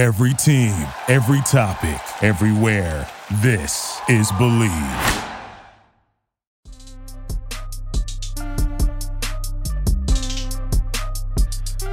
[0.00, 0.72] Every team,
[1.08, 3.06] every topic, everywhere.
[3.42, 4.70] This is Believe.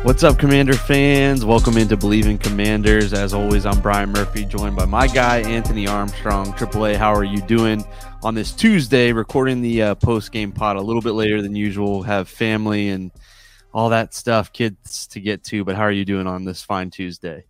[0.04, 1.43] What's up, Commander fans?
[1.43, 3.12] Welcome into Believe in Commanders.
[3.12, 6.53] As always, I'm Brian Murphy, joined by my guy, Anthony Armstrong.
[6.53, 7.85] AAA, how are you doing
[8.23, 9.11] on this Tuesday?
[9.11, 12.03] Recording the uh, post game pod a little bit later than usual.
[12.03, 13.11] Have family and
[13.73, 15.65] all that stuff, kids to get to.
[15.65, 17.43] But how are you doing on this fine Tuesday?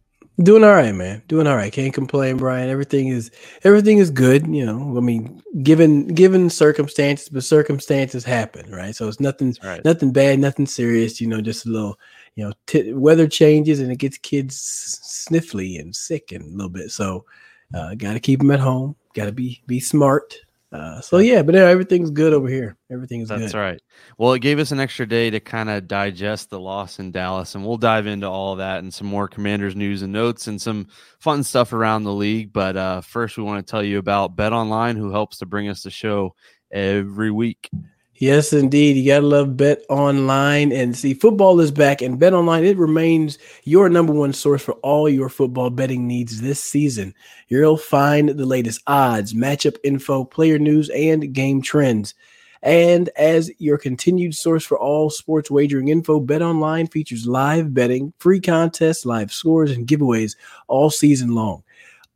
[0.44, 1.24] Doing all right, man.
[1.28, 1.74] Doing all right.
[1.74, 2.70] Can't complain, Brian.
[2.70, 3.32] Everything is
[3.64, 4.46] everything is good.
[4.46, 8.96] You know, I mean, given given circumstances, but circumstances happen, right?
[8.96, 9.84] So it's nothing, right.
[9.84, 11.20] nothing bad, nothing serious.
[11.20, 11.98] You know, just a little
[12.36, 14.56] you know, t- weather changes and it gets kids
[15.04, 16.92] sniffly and sick and a little bit.
[16.92, 17.26] So,
[17.74, 18.96] uh, got to keep them at home.
[19.16, 20.36] Got to be be smart.
[20.72, 22.76] Uh, so yeah, but everything's good over here.
[22.92, 23.58] Everything is That's good.
[23.58, 23.82] right.
[24.18, 27.56] Well, it gave us an extra day to kind of digest the loss in Dallas,
[27.56, 30.62] and we'll dive into all of that and some more Commanders news and notes and
[30.62, 30.88] some
[31.20, 32.52] fun stuff around the league.
[32.52, 35.70] But uh, first, we want to tell you about Bet Online, who helps to bring
[35.70, 36.36] us the show
[36.70, 37.70] every week.
[38.20, 38.96] Yes, indeed.
[38.98, 42.66] You gotta love Bet Online and see football is back and Bet Online.
[42.66, 47.14] It remains your number one source for all your football betting needs this season.
[47.48, 52.16] You'll find the latest odds, matchup info, player news, and game trends.
[52.64, 58.14] And as your continued source for all sports wagering info, Bet Online features live betting,
[58.18, 60.36] free contests, live scores, and giveaways
[60.68, 61.64] all season long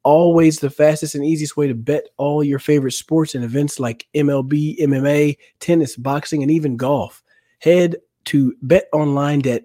[0.03, 4.07] always the fastest and easiest way to bet all your favorite sports and events like
[4.15, 7.23] MLB, MMA, tennis, boxing, and even golf.
[7.59, 9.63] Head to betonline.ag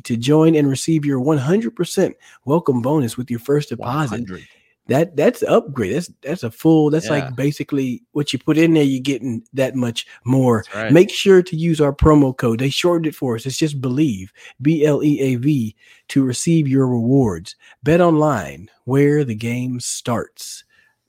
[0.00, 4.20] to join and receive your 100% welcome bonus with your first deposit.
[4.20, 4.46] 100
[4.88, 5.94] that that's upgrade.
[5.94, 6.90] That's that's a full.
[6.90, 7.12] That's yeah.
[7.12, 8.82] like basically what you put in there.
[8.82, 10.64] You're getting that much more.
[10.74, 10.92] Right.
[10.92, 12.58] Make sure to use our promo code.
[12.58, 13.44] They shortened it for us.
[13.44, 15.76] It's just believe B L E A V
[16.08, 17.54] to receive your rewards.
[17.82, 20.64] Bet online where the game starts.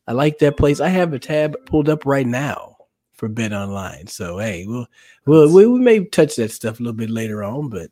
[0.08, 0.82] I like that place.
[0.82, 2.76] I have a tab pulled up right now
[3.14, 4.08] for Bet online.
[4.08, 4.88] So hey, we'll,
[5.26, 7.92] we'll we, we may touch that stuff a little bit later on, but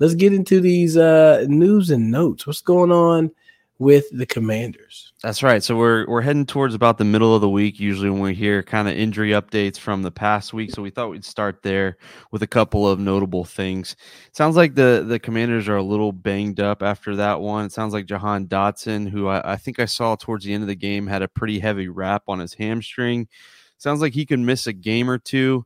[0.00, 2.44] let's get into these uh news and notes.
[2.44, 3.30] What's going on?
[3.78, 5.12] With the Commanders.
[5.22, 5.62] That's right.
[5.62, 8.62] So we're we're heading towards about the middle of the week usually when we hear
[8.62, 10.72] kind of injury updates from the past week.
[10.72, 11.96] So we thought we'd start there
[12.32, 13.96] with a couple of notable things.
[14.32, 17.66] Sounds like the the Commanders are a little banged up after that one.
[17.66, 20.68] It sounds like Jahan Dotson, who I, I think I saw towards the end of
[20.68, 23.28] the game, had a pretty heavy wrap on his hamstring.
[23.76, 25.64] Sounds like he could miss a game or two.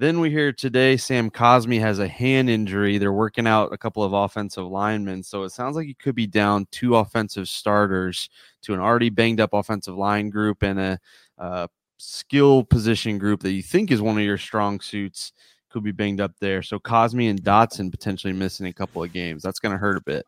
[0.00, 2.96] Then we hear today Sam Cosmi has a hand injury.
[2.96, 5.22] They're working out a couple of offensive linemen.
[5.22, 8.30] So it sounds like he could be down two offensive starters
[8.62, 10.98] to an already banged up offensive line group and a,
[11.36, 11.68] a
[11.98, 15.34] skill position group that you think is one of your strong suits
[15.68, 16.62] could be banged up there.
[16.62, 19.42] So Cosmi and Dotson potentially missing a couple of games.
[19.42, 20.26] That's going to hurt a bit.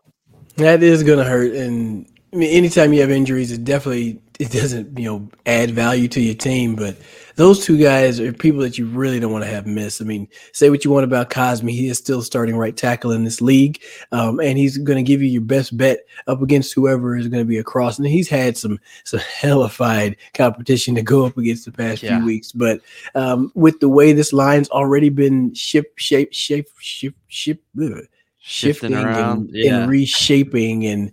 [0.56, 1.54] That is going to hurt.
[1.54, 6.08] And I mean, anytime you have injuries, it definitely it doesn't you know add value
[6.08, 6.74] to your team.
[6.74, 6.96] But
[7.36, 10.00] those two guys are people that you really don't want to have miss.
[10.00, 13.22] I mean, say what you want about Cosmi, he is still starting right tackle in
[13.22, 17.16] this league, um, and he's going to give you your best bet up against whoever
[17.16, 17.98] is going to be across.
[17.98, 22.16] And he's had some some hellified competition to go up against the past yeah.
[22.16, 22.50] few weeks.
[22.50, 22.80] But
[23.14, 27.62] um, with the way this line's already been ship shape shape ship ship.
[27.80, 28.02] Ugh,
[28.44, 29.82] shifting and, yeah.
[29.82, 31.12] and reshaping and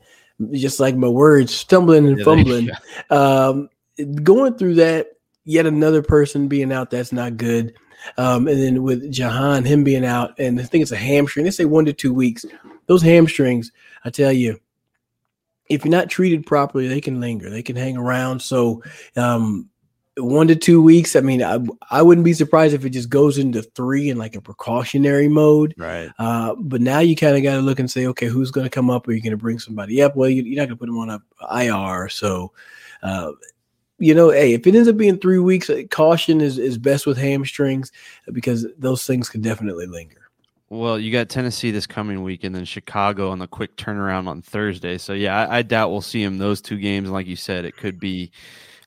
[0.51, 2.69] just like my words, stumbling and fumbling.
[3.09, 3.69] Um,
[4.23, 5.07] going through that,
[5.43, 7.73] yet another person being out, that's not good.
[8.17, 11.43] Um, and then with Jahan, him being out, and I think it's a hamstring.
[11.43, 12.45] They say one to two weeks.
[12.85, 13.71] Those hamstrings,
[14.05, 14.59] I tell you,
[15.69, 17.49] if you're not treated properly, they can linger.
[17.49, 18.41] They can hang around.
[18.41, 18.83] So,
[19.15, 19.69] um,
[20.19, 21.15] one to two weeks.
[21.15, 21.59] I mean, I,
[21.89, 25.73] I wouldn't be surprised if it just goes into three in like a precautionary mode.
[25.77, 26.09] Right.
[26.19, 28.69] Uh, but now you kind of got to look and say, okay, who's going to
[28.69, 29.07] come up?
[29.07, 30.15] Are you going to bring somebody up?
[30.15, 31.21] Well, you, are not going to put them on a
[31.63, 32.09] IR.
[32.09, 32.51] So,
[33.03, 33.31] uh,
[33.97, 37.05] you know, hey, if it ends up being three weeks, uh, caution is, is best
[37.05, 37.91] with hamstrings
[38.31, 40.15] because those things can definitely linger.
[40.69, 44.43] Well, you got Tennessee this coming week, and then Chicago on the quick turnaround on
[44.43, 44.99] Thursday.
[44.99, 47.05] So yeah, I, I doubt we'll see him those two games.
[47.05, 48.31] And like you said, it could be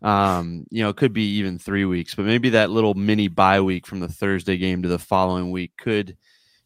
[0.03, 3.61] um, you know, it could be even three weeks, but maybe that little mini bye
[3.61, 6.17] week from the Thursday game to the following week could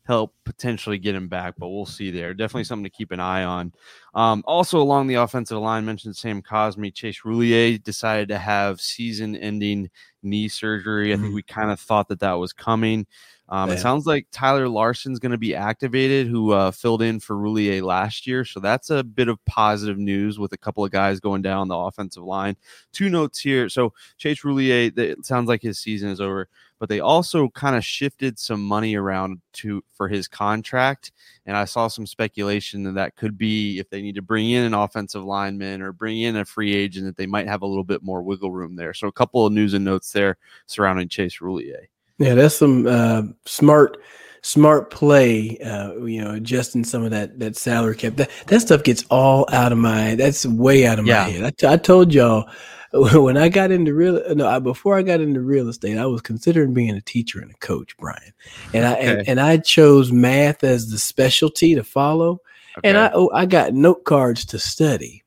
[0.06, 2.32] help potentially get him back, but we'll see there.
[2.32, 3.73] Definitely something to keep an eye on.
[4.14, 9.35] Um, also, along the offensive line, mentioned Sam Cosmi, Chase Roullier decided to have season
[9.37, 9.91] ending
[10.23, 11.12] knee surgery.
[11.12, 11.35] I think Mhm.
[11.35, 13.06] we kind of thought that that was coming.
[13.49, 17.37] Um, It sounds like Tyler Larsen's going to be activated, who uh, filled in for
[17.37, 18.44] Roullier last year.
[18.44, 21.76] So that's a bit of positive news with a couple of guys going down the
[21.76, 22.56] offensive line.
[22.93, 23.69] Two notes here.
[23.69, 27.84] So Chase Roullier, it sounds like his season is over, but they also kind of
[27.84, 31.12] shifted some money around to for his contract.
[31.46, 34.64] And I saw some speculation that that could be if they need to bring in
[34.64, 37.84] an offensive lineman or bring in a free agent, that they might have a little
[37.84, 38.93] bit more wiggle room there.
[38.94, 40.37] So a couple of news and notes there
[40.67, 41.87] surrounding Chase Roullier.
[42.19, 43.99] Yeah, that's some uh, smart,
[44.43, 45.58] smart play.
[45.58, 48.14] Uh, you know, adjusting some of that that salary cap.
[48.17, 50.14] That that stuff gets all out of my.
[50.14, 51.25] That's way out of Yeah.
[51.25, 51.44] my head.
[51.44, 52.49] I, t- I told y'all
[53.15, 54.23] when I got into real.
[54.35, 57.51] No, I, before I got into real estate, I was considering being a teacher and
[57.51, 58.33] a coach, Brian.
[58.73, 59.31] And I and, Okay.
[59.31, 62.41] and I chose math as the specialty to follow.
[62.85, 65.25] And I oh, I got note cards to study.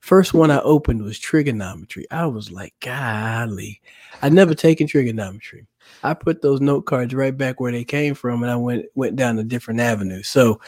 [0.00, 2.06] First one I opened was trigonometry.
[2.10, 3.80] I was like, golly,
[4.22, 5.66] I'd never taken trigonometry.
[6.02, 9.16] I put those note cards right back where they came from, and I went went
[9.16, 10.22] down a different avenue.
[10.22, 10.60] So,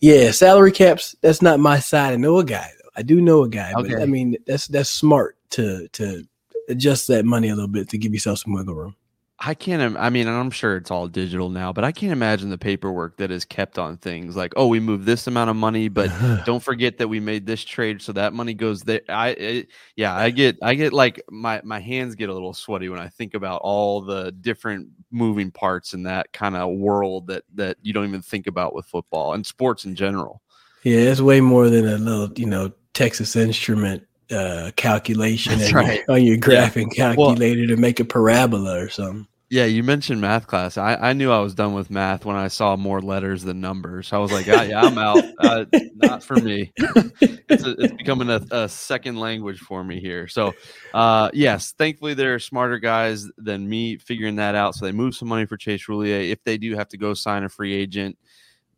[0.00, 1.16] yeah, salary caps.
[1.20, 2.12] That's not my side.
[2.12, 2.77] I know a guy though.
[2.98, 6.24] I do know a guy, but I mean that's that's smart to to
[6.68, 8.96] adjust that money a little bit to give yourself some wiggle room.
[9.38, 9.96] I can't.
[9.96, 13.18] I mean, and I'm sure it's all digital now, but I can't imagine the paperwork
[13.18, 16.10] that is kept on things like, oh, we moved this amount of money, but
[16.44, 19.02] don't forget that we made this trade, so that money goes there.
[19.08, 22.88] I, it, yeah, I get, I get like my my hands get a little sweaty
[22.88, 27.44] when I think about all the different moving parts in that kind of world that
[27.54, 30.42] that you don't even think about with football and sports in general.
[30.82, 36.02] Yeah, it's way more than a little, you know, Texas Instrument uh calculation and- right.
[36.08, 39.26] on your graphing calculator to make a parabola or something.
[39.50, 40.76] Yeah, you mentioned math class.
[40.76, 44.12] I, I knew I was done with math when I saw more letters than numbers.
[44.12, 45.24] I was like, ah, yeah, I'm out.
[45.38, 45.64] Uh,
[45.94, 46.72] not for me.
[46.76, 50.28] it's, a, it's becoming a, a second language for me here.
[50.28, 50.52] So,
[50.92, 54.74] uh, yes, thankfully there are smarter guys than me figuring that out.
[54.74, 56.28] So they move some money for Chase Roullier.
[56.28, 58.18] If they do have to go sign a free agent,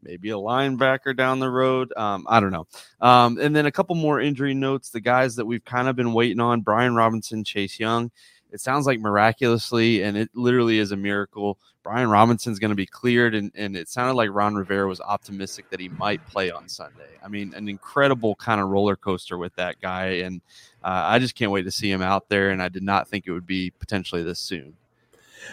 [0.03, 1.93] maybe a linebacker down the road.
[1.97, 2.67] Um, I don't know.
[3.01, 4.91] Um, and then a couple more injury notes.
[4.91, 8.11] The guys that we've kind of been waiting on: Brian Robinson, Chase Young.
[8.53, 11.59] It sounds like miraculously, and it literally is a miracle.
[11.83, 15.71] Brian Robinson's going to be cleared, and, and it sounded like Ron Rivera was optimistic
[15.71, 17.09] that he might play on Sunday.
[17.25, 20.43] I mean, an incredible kind of roller coaster with that guy, and
[20.85, 22.51] uh, I just can't wait to see him out there.
[22.51, 24.75] And I did not think it would be potentially this soon.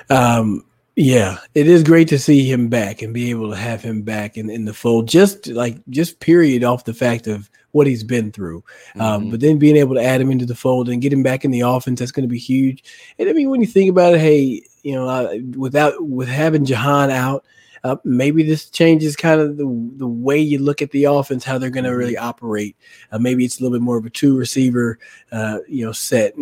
[0.09, 0.65] Um,
[0.99, 4.35] yeah, it is great to see him back and be able to have him back
[4.35, 5.07] in, in the fold.
[5.07, 8.63] Just like just period off the fact of what he's been through.
[8.99, 9.31] Um, Mhm.
[9.31, 11.51] but then being able to add him into the fold and get him back in
[11.51, 12.83] the offense, that's going to be huge.
[13.19, 16.65] And I mean, when you think about it, hey, you know, uh, without with having
[16.65, 17.45] Jahan out,
[17.83, 19.65] uh, maybe this changes kind of the
[19.97, 22.75] the way you look at the offense, how they're going to really operate.
[23.11, 24.97] Uh, maybe it's a little bit more of a two receiver,
[25.31, 26.33] uh, you know, set.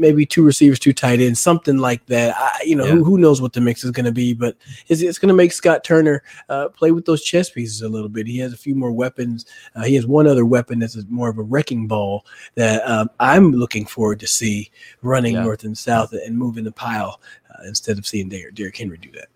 [0.00, 2.34] Maybe two receivers, two tight ends, something like that.
[2.36, 2.92] I, you know, Yeah.
[2.92, 4.56] who, who knows what the mix is going to be, but
[4.88, 8.08] it's, it's going to make Scott Turner uh, play with those chess pieces a little
[8.08, 8.26] bit.
[8.26, 9.44] He has a few more weapons.
[9.76, 12.24] Uh, he has one other weapon that's more of a wrecking ball
[12.54, 14.70] that um, I'm looking forward to see
[15.02, 15.42] running Yeah.
[15.42, 17.20] north and south and moving the pile
[17.50, 19.28] uh, instead of seeing Derrick, Derrick Henry do that.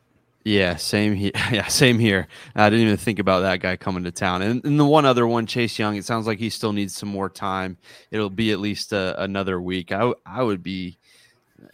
[0.45, 1.33] Yeah, same here.
[1.51, 2.29] Yeah, same here.
[2.55, 4.43] I didn't even think about that guy coming to town.
[4.43, 7.09] And, and the one other one, Chase Young, it sounds like he still needs some
[7.09, 7.79] more time.
[8.11, 9.91] It'll be at least a, another week.
[9.93, 10.99] I would be,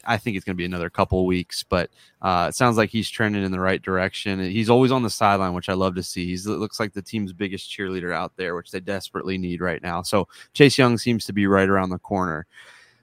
[0.05, 1.91] I think it's going to be another couple weeks, but
[2.23, 4.39] uh, it sounds like he's trending in the right direction.
[4.39, 6.27] He's always on the sideline, which I love to see.
[6.27, 10.03] He's, looks like the team's biggest cheerleader out there, which they desperately need right now.
[10.03, 12.47] So Chase Young seems to be right around the corner,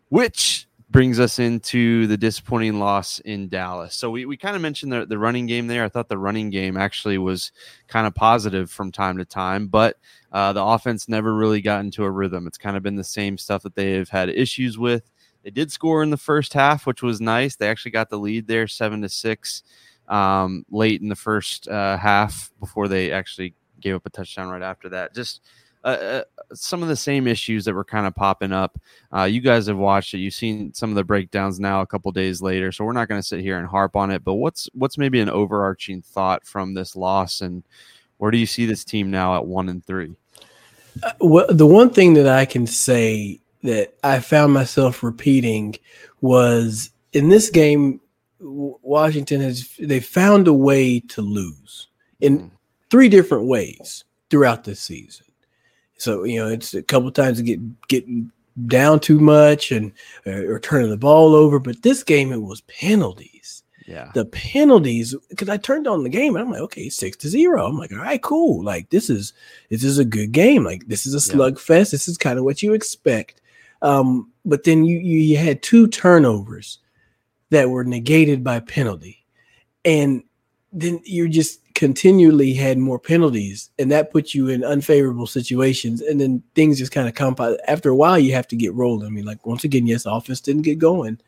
[0.10, 3.94] which brings us into the disappointing loss in Dallas.
[3.94, 5.84] So we, we kind of mentioned the, the running game there.
[5.84, 7.52] I thought the running game actually was
[7.88, 9.98] kind of positive from time to time, but
[10.32, 12.48] uh, the offense never really got into a rhythm.
[12.48, 15.04] It's kind of been the same stuff that they have had issues with.
[15.44, 17.56] They did score in the first half, which was nice.
[17.56, 19.64] They actually got the lead there, seven to six,
[20.08, 24.62] um, late in the first uh, half before they actually gave up a touchdown right
[24.62, 25.14] after that.
[25.14, 25.42] Just
[25.84, 26.24] uh, uh,
[26.54, 28.80] some of the same issues that were kind of popping up.
[29.16, 30.20] Uh, you guys have watched it.
[30.20, 33.22] You've seen some of the breakdowns now a couple days later, so we're not going
[33.22, 34.24] to sit here and harp on it.
[34.24, 37.64] But what's what's maybe an overarching thought from this loss, and
[38.18, 40.16] where do you see this team now at one and three?
[41.04, 45.76] Uh, well, the one thing that I can say that I found myself repeating
[46.22, 48.00] was in this game,
[48.40, 51.88] Washington has they found a way to lose
[52.22, 52.52] in Mhm.
[52.90, 55.27] three different ways throughout the season.
[55.98, 58.32] So you know, it's a couple times get getting
[58.68, 59.92] down too much and
[60.26, 65.16] or, or turning the ball over, but this game it was penalties Yeah, the penalties
[65.30, 67.66] because I turned on the game and I'm like, okay, six to zero.
[67.68, 68.64] I'm like, all right, cool.
[68.64, 69.34] Like this is
[69.70, 70.64] this is a good game.
[70.64, 71.36] Like this is a Yeah.
[71.36, 71.92] slugfest.
[71.92, 73.42] This is kind of what you expect.
[73.84, 76.80] Um, but then you, you you had two turnovers
[77.52, 79.24] that were negated by penalty.
[79.86, 80.24] And
[80.74, 86.20] then you're just continually had more penalties and that puts you in unfavorable situations and
[86.20, 87.56] then things just kind of compound.
[87.68, 89.06] After a while you have to get rolling.
[89.06, 91.20] I mean like once again yes offense didn't get going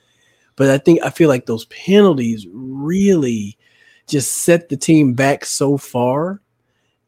[0.59, 3.57] but i think i feel like those penalties really
[4.07, 6.41] just set the team back so far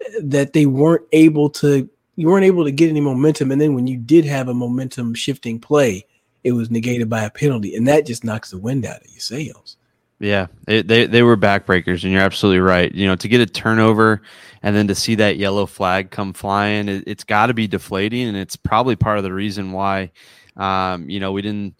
[0.05, 3.73] eh, that they weren't able to you weren't able to get any momentum and then
[3.73, 6.05] when you did have a momentum shifting play
[6.43, 9.19] it was negated by a penalty and that just knocks the wind out of your
[9.19, 9.77] sails
[10.21, 12.93] yeah, it, they they were backbreakers, and you're absolutely right.
[12.93, 14.21] You know, to get a turnover
[14.61, 18.27] and then to see that yellow flag come flying, it, has got to be deflating,
[18.27, 20.11] and it's probably part of the reason why,
[20.57, 21.75] um, you know, we didn't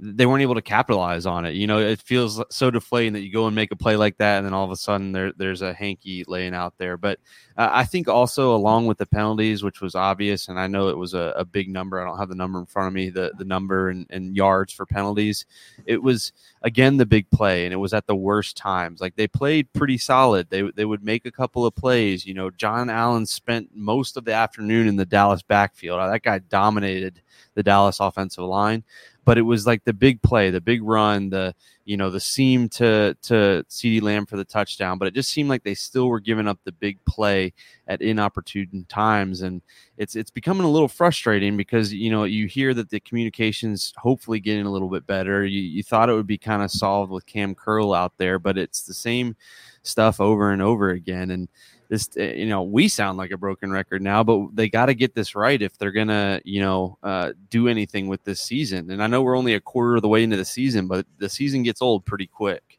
[0.00, 1.54] they weren't able to capitalize on it.
[1.54, 4.38] You know, it feels so deflating that you go and make a play like that,
[4.38, 6.96] and then all of a sudden there, there's a hanky laying out there.
[6.96, 7.20] But
[7.56, 10.98] uh, I think also along with the penalties, which was obvious, and I know it
[10.98, 12.00] was a, a big number.
[12.00, 14.72] I don't have the number in front of me, the the number and, and yards
[14.72, 15.46] for penalties.
[15.86, 16.32] It was
[16.62, 19.00] again the big play, and it was at the worst times.
[19.00, 20.50] Like they played pretty solid.
[20.50, 22.26] They they would make a couple of plays.
[22.26, 25.98] You know, John Allen spent most of the afternoon in the Dallas backfield.
[26.00, 27.22] That guy dominated
[27.54, 28.84] the Dallas offensive line
[29.26, 31.52] but it was like the big play, the big run, the
[31.86, 34.98] you know the seam to to CeeDee Lamb for the touchdown.
[34.98, 37.54] But it just seemed like they still were giving up the big play
[37.86, 39.62] at inopportune times, and
[39.96, 44.40] it's it's becoming a little frustrating because you know you hear that the communications hopefully
[44.40, 45.46] getting a little bit better.
[45.46, 48.58] You you thought it would be kind of solved with Kam Curl out there, but
[48.58, 49.36] it's the same
[49.82, 51.48] stuff over and over again, and
[51.88, 54.94] this eh, you know we sound like a broken record now but they got to
[54.94, 58.90] get this right if they're gonna you know uh, do anything with this season.
[58.90, 61.28] And i know we're only a quarter of the way into the season but the
[61.28, 62.78] season gets old pretty quick.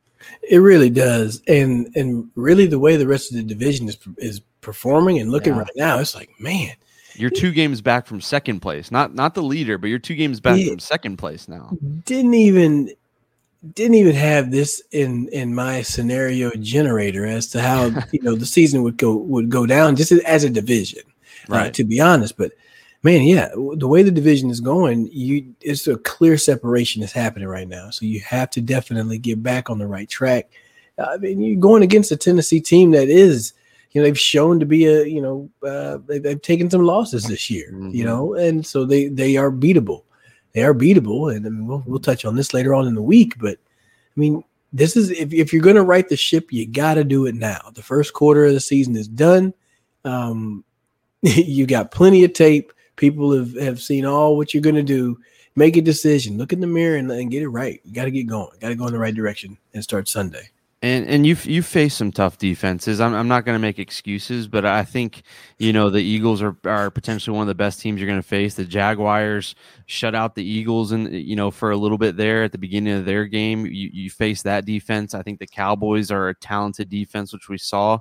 [0.49, 1.41] It really does.
[1.47, 5.53] And and really the way the rest of the division is is performing and looking
[5.53, 5.61] yeah.
[5.61, 6.73] right now it's like man.
[7.15, 8.91] You're two games back from second place.
[8.91, 11.71] Not not the leader but you're two games back from second place now.
[12.05, 12.93] didn't even
[13.73, 18.45] didn't even have this in in my scenario generator as to how you know the
[18.45, 21.03] season would go would go down just as a division,
[21.49, 21.67] uh, right?
[21.67, 22.51] Uh, to be honest, but
[23.03, 27.47] man, yeah, the way the division is going, you it's a clear separation that's happening
[27.47, 27.89] right now.
[27.89, 30.49] So you have to definitely get back on the right track.
[30.99, 33.53] I mean, you're going against a Tennessee team that is,
[33.91, 37.25] you know, they've shown to be a, you know, uh, they've, they've taken some losses
[37.25, 37.91] this year, mm-hmm.
[37.91, 40.03] you know, and so they they are beatable
[40.57, 41.35] they are beatable.
[41.35, 43.37] And I mean, we'll, we'll touch on this later on in the week.
[43.37, 46.95] But I mean, this is if, if you're going to right the ship, you got
[46.95, 47.59] to do it now.
[47.75, 49.53] The first quarter of the season is done.
[50.03, 50.63] Um,
[51.21, 52.73] you got plenty of tape.
[52.95, 55.19] People have, have seen all what you're going to do.
[55.55, 56.39] Make a decision.
[56.39, 57.79] Look in the mirror and, and get it right.
[57.85, 58.49] You got to get going.
[58.59, 60.49] Got to go in the right direction and start Sunday.
[60.83, 63.01] And and you've you faced some tough defenses.
[63.01, 65.23] I'm I'm not going to make excuses, but I think
[65.57, 68.27] you know the Eagles are are potentially one of the best teams you're going to
[68.27, 68.53] face.
[68.53, 69.55] The Jaguars
[69.87, 72.93] shut out the Eagles and you know for a little bit there at the beginning
[72.93, 73.65] of their game.
[73.65, 75.15] You you face that defense.
[75.15, 77.97] I think the Cowboys are a talented defense, which we saw.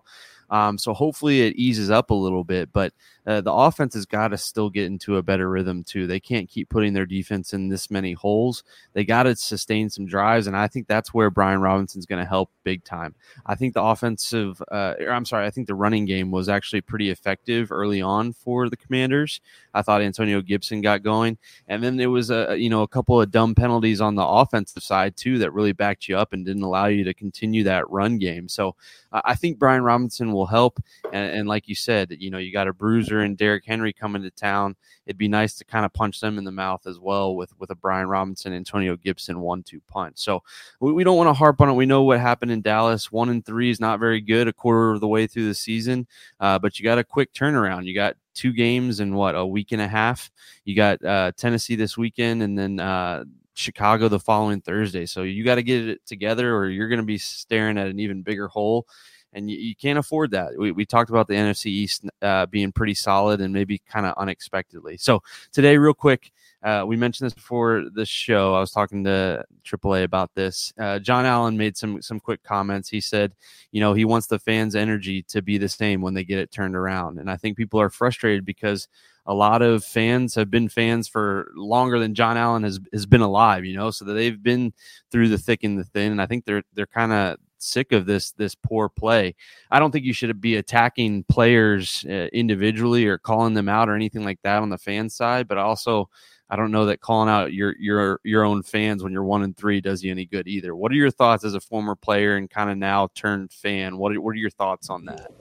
[0.51, 2.93] Um, so hopefully it eases up a little bit, but
[3.27, 6.07] uh, the offense has got to still get into a better rhythm too.
[6.07, 8.63] They can't keep putting their defense in this many holes.
[8.93, 12.29] They got to sustain some drives, and I think that's where Brian Robinson's going to
[12.29, 13.15] help big time.
[13.45, 17.11] I think the offensive, uh, I'm sorry, I think the running game was actually pretty
[17.11, 19.41] effective early on for the Commanders.
[19.75, 21.37] I thought Antonio Gibson got going,
[21.69, 24.83] and then there was a you know a couple of dumb penalties on the offensive
[24.83, 28.19] side too that really backed you up and didn't allow you to continue that run
[28.19, 28.49] game.
[28.49, 28.75] So
[29.13, 32.53] uh, I think Brian Robinson will help, and, and like you said, you know you
[32.53, 35.93] got a bruiser and Derrick Henry coming to town, it'd be nice to kind of
[35.93, 39.63] punch them in the mouth as well with with a Brian Robinson, Antonio Gibson one
[39.63, 40.19] two punch.
[40.19, 40.43] So
[40.81, 41.75] we, we don't want to harp on it.
[41.75, 43.13] We know what happened in Dallas.
[43.13, 46.07] One and three is not very good, a quarter of the way through the season,
[46.41, 47.85] uh, but you got a quick turnaround.
[47.87, 50.31] You got two games in what a week and a half.
[50.65, 52.81] You got uh, Tennessee this weekend, and then.
[52.81, 53.25] Uh,
[53.59, 55.07] Chicago the following Thursday.
[55.07, 57.99] So you got to get it together or you're going to be staring at an
[57.99, 58.87] even bigger hole
[59.37, 60.59] and you, you can't afford that.
[60.59, 64.15] We, we talked about the NFC East uh, being pretty solid and maybe kind of
[64.17, 64.97] unexpectedly.
[64.97, 68.55] So today, real quick, uh, we mentioned this before the show.
[68.55, 70.73] I was talking to AAA about this.
[70.81, 72.89] Uh, John Allen made some some quick comments.
[72.89, 73.35] He said,
[73.71, 76.51] you know, he wants the fans' energy to be the same when they get it
[76.51, 78.89] turned around, and I think people are frustrated because
[79.27, 83.21] a lot of fans have been fans for longer than John Allen has has been
[83.21, 83.65] alive.
[83.65, 84.73] You know, so they've been
[85.13, 88.07] through the thick and the thin, and I think they're they're kind of sick of
[88.07, 89.35] this this poor play.
[89.71, 93.95] I don't think you should be attacking players uh, individually or calling them out or
[93.95, 96.09] anything like that on the fan side, but also
[96.49, 99.57] I don't know that calling out your your your own fans when you're one and
[99.57, 100.77] three does you any good either.
[100.77, 103.99] What are your thoughts as a former player and kind of now turned fan?
[103.99, 105.33] What are, what are your thoughts on that?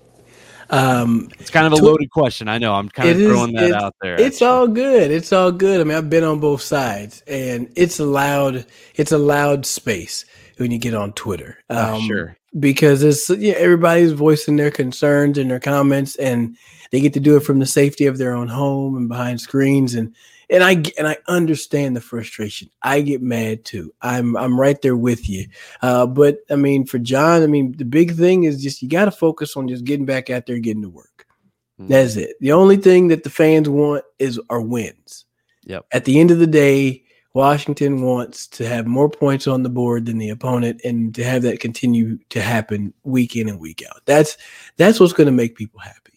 [0.70, 2.48] Um, it's kind of a loaded question.
[2.48, 2.74] I know.
[2.74, 4.20] I'm kind of throwing is, that out there.
[4.20, 4.48] It's actually.
[4.48, 5.12] all good.
[5.12, 5.80] It's all good.
[5.80, 8.66] I mean, I've been on both sides, and it's a loud.
[8.96, 10.26] It's a loud space
[10.58, 11.58] when you get on Twitter.
[11.70, 12.38] Uh, sure.
[12.58, 16.56] Because it's yeah, everybody's voicing their concerns and their comments, and
[16.92, 19.94] they get to do it from the safety of their own home and behind screens.
[19.94, 20.16] And
[20.50, 22.70] and I and I understand the frustration.
[22.82, 23.94] I get mad too.
[24.02, 25.48] I'm I'm right there with you.
[25.82, 29.06] Uh, but I mean, for John, I mean, the big thing is just you got
[29.06, 31.26] to focus on just getting back out there, and getting to work.
[31.80, 31.92] Mm-hmm.
[31.92, 32.36] That's it.
[32.40, 35.26] The only thing that the fans want is our wins.
[35.66, 35.86] Yep.
[35.92, 37.05] At the end of the day,
[37.36, 41.42] Washington wants to have more points on the board than the opponent, and to have
[41.42, 44.02] that continue to happen week in and week out.
[44.06, 44.38] That's
[44.78, 46.14] that's what's going to make people happy.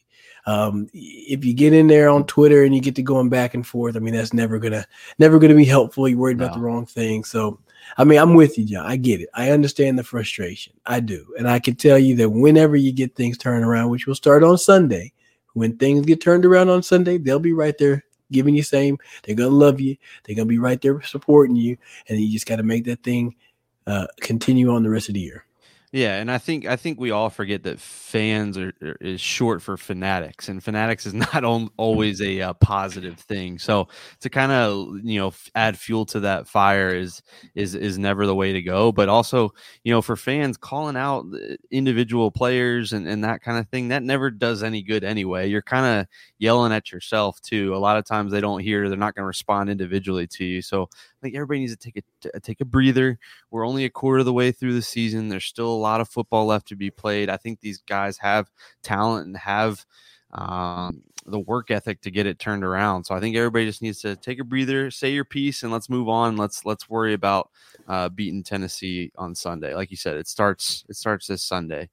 [0.46, 3.66] Um, if you get in there on Twitter and you get to going back and
[3.66, 4.86] forth, I mean that's never gonna
[5.18, 6.08] never gonna be helpful.
[6.08, 6.44] You're worried no.
[6.44, 7.24] about the wrong thing.
[7.24, 7.58] So,
[7.98, 8.86] I mean, I'm with you, John.
[8.86, 9.28] I get it.
[9.34, 10.72] I understand the frustration.
[10.86, 14.06] I do, and I can tell you that whenever you get things turned around, which
[14.06, 15.12] will start on Sunday,
[15.54, 18.98] when things get turned around on Sunday, they'll be right there giving you same.
[19.22, 19.96] They're gonna love you.
[20.24, 21.76] They're gonna be right there supporting you,
[22.08, 23.34] and you just got to make that thing
[23.86, 25.44] uh, continue on the rest of the year.
[25.90, 29.62] Yeah, and I think I think we all forget that fans are, are is short
[29.62, 33.58] for fanatics, and fanatics is not on, always a uh, positive thing.
[33.58, 33.88] So
[34.20, 37.22] to kind of you know add fuel to that fire is
[37.54, 38.92] is is never the way to go.
[38.92, 41.24] But also you know for fans calling out
[41.70, 45.48] individual players and, and that kind of thing that never does any good anyway.
[45.48, 46.06] You're kind of
[46.38, 47.74] yelling at yourself too.
[47.74, 50.60] A lot of times they don't hear, they're not going to respond individually to you.
[50.60, 52.04] So I think everybody needs to take
[52.34, 53.18] a take a breather.
[53.50, 55.28] We're only a quarter of the way through the season.
[55.28, 57.30] There's still lot of football left to be played.
[57.30, 58.50] I think these guys have
[58.82, 59.84] talent and have
[60.32, 63.04] um, the work ethic to get it turned around.
[63.04, 65.88] So I think everybody just needs to take a breather, say your piece, and let's
[65.88, 66.36] move on.
[66.36, 67.50] Let's let's worry about
[67.86, 69.74] uh, beating Tennessee on Sunday.
[69.74, 71.88] Like you said, it starts it starts this Sunday.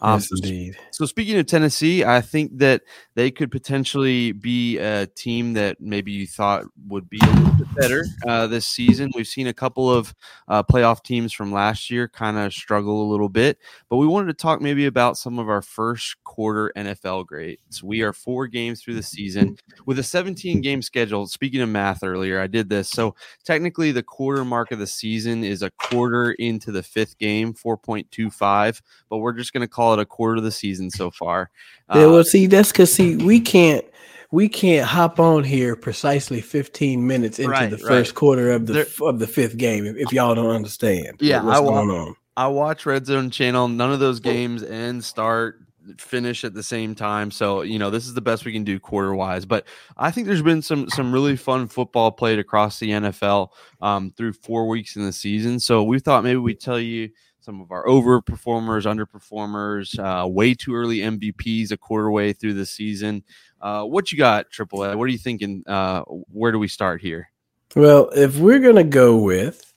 [0.00, 0.76] Um, yes, indeed.
[0.92, 2.82] So speaking of Tennessee, I think that
[3.14, 7.74] they could potentially be a team that maybe you thought would be a little bit
[7.74, 9.10] better uh, this season.
[9.14, 10.14] We've seen a couple of
[10.46, 14.28] uh, playoff teams from last year kind of struggle a little bit, but we wanted
[14.28, 17.82] to talk maybe about some of our first quarter NFL grades.
[17.82, 21.26] We are four games through the season with a 17 game schedule.
[21.26, 22.88] Speaking of math earlier, I did this.
[22.88, 27.52] So technically, the quarter mark of the season is a quarter into the fifth game,
[27.52, 31.10] 4.25, but we're just going to call call it a quarter of the season so
[31.10, 31.50] far.
[31.94, 33.82] Yeah, well, uh, see, that's because see, we can't
[34.30, 38.14] we can't hop on here precisely 15 minutes into right, the first right.
[38.14, 41.16] quarter of the there, of the fifth game if, if, y'all don't understand.
[41.18, 42.14] Yeah, what's I, going on.
[42.36, 43.68] I watch Red Zone Channel.
[43.68, 45.60] None of those games end, start,
[45.96, 47.30] finish at the same time.
[47.30, 49.46] So you know this is the best we can do quarter wise.
[49.46, 53.48] But I think there's been some some really fun football played across the NFL
[53.80, 55.58] um, through four weeks in the season.
[55.58, 57.08] So we thought maybe we'd tell you
[57.48, 62.66] some of our overperformers, underperformers, uh, way too early MVPs a quarter way through the
[62.66, 63.24] season.
[63.58, 64.94] Uh, what you got, Triple A?
[64.94, 65.64] What are you thinking?
[65.66, 67.30] Uh, where do we start here?
[67.74, 69.72] Well, if we're gonna go with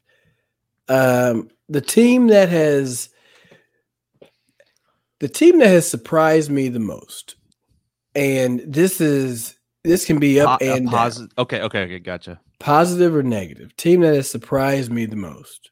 [0.89, 3.07] um, the team that has
[5.21, 7.35] the team that has surprised me the most,
[8.15, 9.55] and this is
[9.85, 11.29] this can be up po- and down.
[11.37, 12.41] Okay, okay, okay, gotcha.
[12.59, 13.73] Positive or negative?
[13.77, 15.70] Team that has surprised me the most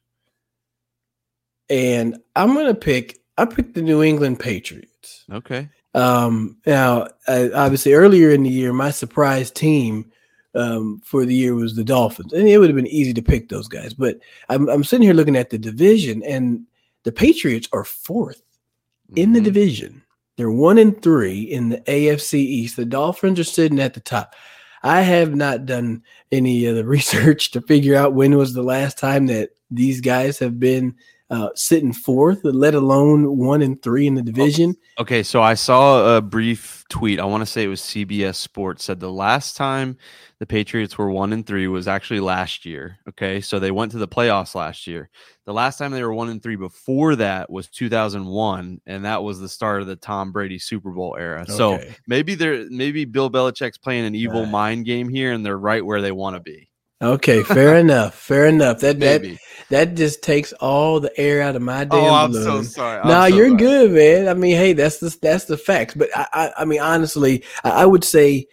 [1.70, 3.20] and I'm gonna pick.
[3.38, 5.24] I picked the New England Patriots.
[5.32, 5.68] Okay.
[5.94, 10.10] Um, now, uh, obviously, earlier in the year, my surprise team
[10.54, 13.48] um, for the year was the Dolphins, and it would have been easy to pick
[13.48, 13.94] those guys.
[13.94, 16.66] But I'm, I'm sitting here looking at the division, and
[17.04, 19.16] the Patriots are 4th mm-hmm.
[19.16, 19.44] in the mm-hmm.
[19.44, 20.02] division.
[20.36, 22.76] They're one and three in the AFC East.
[22.76, 24.34] The Dolphins are sitting at the top.
[24.82, 26.02] I have not done
[26.32, 30.38] any of the research to figure out when was the last time that these guys
[30.38, 30.94] have been
[31.30, 34.74] uh, sitting fourth, let alone one and three in the division.
[34.98, 37.20] Okay, so I saw a brief tweet.
[37.20, 39.96] I want to say it was CBS Sports said the last time
[40.40, 42.98] the Patriots were one and three was actually last year.
[43.08, 45.08] Okay, so they went to the playoffs last year.
[45.46, 49.38] The last time they were one and three before that was 2001, and that was
[49.38, 51.42] the start of the Tom Brady Super Bowl era.
[51.42, 51.52] Okay.
[51.52, 54.50] So maybe they're maybe Bill Belichick's playing an evil right.
[54.50, 56.69] mind game here, and they're right where they want to be.
[57.02, 58.14] Okay, fair enough.
[58.14, 58.80] Fair enough.
[58.80, 59.32] That Maybe.
[59.32, 62.64] that that just takes all the air out of my damn oh, I'm balloon.
[62.64, 63.00] so sorry.
[63.00, 63.58] I'm no, so you're sorry.
[63.58, 64.28] good, man.
[64.28, 65.94] I mean, hey, that's the that's the facts.
[65.94, 68.46] But I, I, I mean, honestly, I, I, would say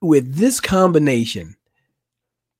[0.00, 1.56] with this combination,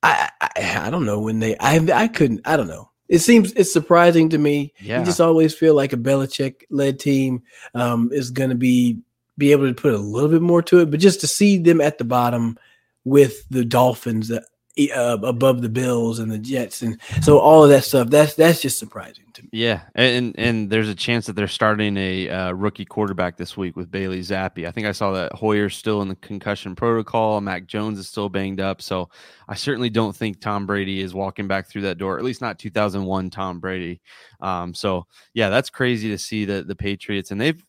[0.03, 1.57] I, I, I don't know when they.
[1.59, 2.43] I I couldn't.
[2.45, 2.91] I don't know.
[3.09, 4.73] It seems it's surprising to me.
[4.81, 5.01] Yeah.
[5.01, 7.43] You just always feel like a Belichick led team
[7.75, 9.01] um, is going to be
[9.39, 10.91] be able to put a little bit more to it.
[10.91, 12.59] But just to see them at the bottom
[13.05, 14.31] with the Dolphins,
[14.79, 18.09] uh, above the Bills and the Jets, and so all of that stuff.
[18.09, 19.49] That's that's just surprising to me.
[19.53, 23.77] Yeah, and and there's a chance that they're starting a uh, rookie quarterback this week
[23.77, 24.67] with Bailey Zappe.
[24.67, 27.41] I think I saw that Hoyer's still in the concussion protocol.
[27.41, 29.11] Mac Jones is still banged up, so
[29.49, 32.19] I certainly don't think Tom Brady is walking back through that door.
[32.19, 34.01] At least not 2001 Tom Brady.
[34.41, 37.63] Um, so yeah, that's crazy to see the the Patriots, and they've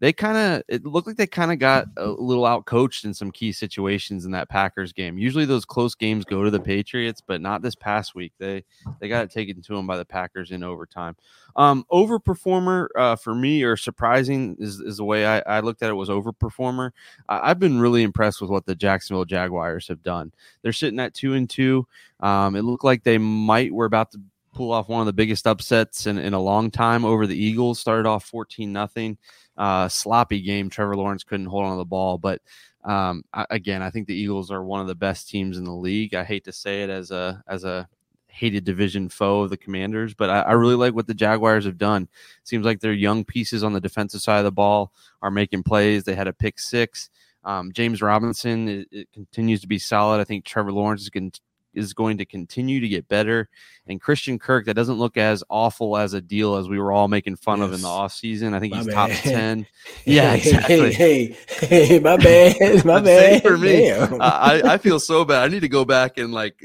[0.00, 3.12] they kind of it looked like they kind of got a little out coached in
[3.12, 5.18] some key situations in that Packers game.
[5.18, 8.32] Usually those close games go to the Patriots, but not this past week.
[8.38, 8.64] They
[8.98, 11.16] they got it taken to them by the Packers in overtime.
[11.54, 15.90] Um, overperformer uh, for me or surprising is, is the way I, I looked at
[15.90, 16.92] it was overperformer.
[17.28, 20.32] I, have been really impressed with what the Jacksonville Jaguars have done.
[20.62, 21.86] They're sitting at two and two.
[22.20, 24.20] Um, it looked like they might were about to
[24.60, 27.80] pull off one of the biggest upsets in, in a long time over the Eagles.
[27.80, 29.16] Started off 14 nothing
[29.56, 30.68] uh, sloppy game.
[30.68, 32.42] Trevor Lawrence couldn't hold on to the ball, but
[32.84, 35.72] um, I, again, I think the Eagles are one of the best teams in the
[35.72, 36.14] league.
[36.14, 37.88] I hate to say it as a as a
[38.26, 41.78] hated division foe of the Commanders, but I, I really like what the Jaguars have
[41.78, 42.06] done.
[42.44, 44.92] Seems like their young pieces on the defensive side of the ball
[45.22, 46.04] are making plays.
[46.04, 47.08] They had a pick six.
[47.44, 50.20] Um, James Robinson it, it, continues to be solid.
[50.20, 51.32] I think Trevor Lawrence is going
[51.74, 53.48] is going to continue to get better.
[53.86, 57.08] And Christian Kirk, that doesn't look as awful as a deal as we were all
[57.08, 57.68] making fun yes.
[57.68, 58.54] of in the offseason.
[58.54, 59.66] I think my he's top 10.
[60.04, 60.92] Yeah, exactly.
[60.92, 62.84] Hey, hey, hey, my bad.
[62.84, 63.42] My bad.
[63.42, 63.90] for me.
[63.90, 65.42] I, I feel so bad.
[65.42, 66.62] I need to go back and like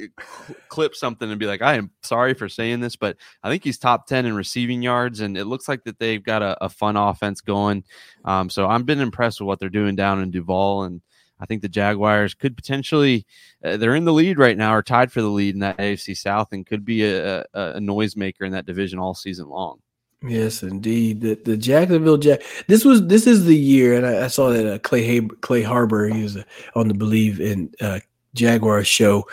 [0.69, 3.77] clip something and be like, I am sorry for saying this, but I think he's
[3.77, 5.21] top 10 in receiving yards.
[5.21, 7.83] And it looks like that they've got a, a fun offense going.
[8.23, 10.83] Um, so I've been impressed with what they're doing down in Duval.
[10.83, 11.01] And
[11.39, 13.25] I think the Jaguars could potentially,
[13.63, 16.17] uh, they're in the lead right now or tied for the lead in that AFC
[16.17, 19.79] South and could be a, a, a noisemaker in that division all season long.
[20.27, 21.21] Yes, indeed.
[21.21, 22.41] The the Jacksonville Jack.
[22.67, 26.07] This was this is the year, and I, I saw that uh, Clay Clay Harbor.
[26.07, 26.43] He was uh,
[26.75, 27.99] on the Believe in uh,
[28.33, 29.27] Jaguars show.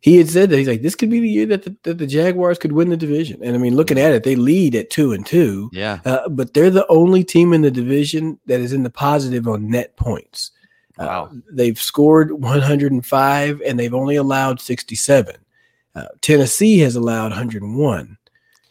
[0.00, 2.06] He had said that he's like this could be the year that the, that the
[2.06, 3.40] Jaguars could win the division.
[3.42, 5.70] And I mean, looking at it, they lead at two and two.
[5.72, 6.00] Yeah.
[6.04, 9.68] Uh, but they're the only team in the division that is in the positive on
[9.68, 10.52] net points.
[10.98, 11.30] Wow.
[11.30, 15.36] Uh, they've scored 105 and they've only allowed 67.
[15.94, 18.18] Uh, Tennessee has allowed 101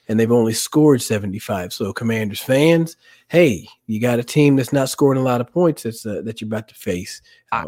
[0.07, 1.73] and they've only scored 75.
[1.73, 5.83] So, Commanders fans, hey, you got a team that's not scoring a lot of points
[5.83, 7.21] that's uh, that you're about to face.
[7.51, 7.65] Uh,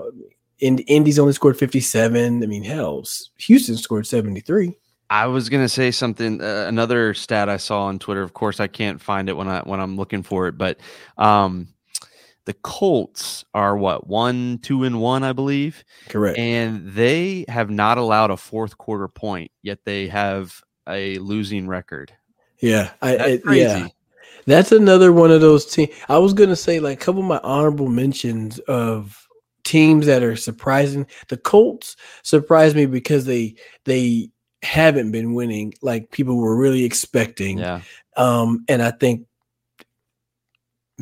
[0.60, 2.44] Indy's only scored 57.
[2.44, 3.04] I mean, hell,
[3.38, 4.76] Houston scored 73.
[5.10, 6.42] I was gonna say something.
[6.42, 8.24] Uh, another stat I saw on Twitter.
[8.24, 10.80] Of course, I can't find it when I when I'm looking for it, but
[11.18, 11.70] um,
[12.48, 15.84] the Colts are what one, two, and one, I believe.
[16.08, 16.40] Correct.
[16.40, 22.14] And they have not allowed a fourth quarter point, yet they have a losing record.
[22.60, 23.88] Yeah, I, I yeah.
[24.46, 25.94] That's another one of those teams.
[26.08, 29.28] I was gonna say like a couple of my honorable mentions of
[29.66, 31.06] teams that are surprising.
[31.28, 34.32] The Colts surprised me because they they
[34.64, 37.58] haven't been winning like people were really expecting.
[37.58, 37.82] Yeah.
[38.16, 39.27] Um, and I think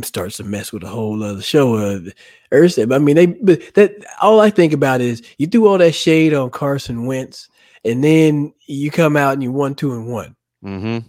[0.03, 2.13] starts to mess with a whole other show of
[2.53, 2.87] Ursa.
[2.87, 5.95] But I mean, they but that all I think about is you do all that
[5.95, 7.47] shade on Carson Wentz,
[7.85, 10.35] and then you come out and you won two and one.
[10.63, 11.07] Mm-hmm.